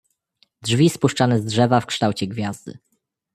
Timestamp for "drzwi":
0.61-0.89